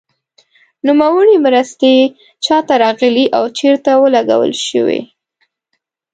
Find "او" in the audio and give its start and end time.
3.37-3.43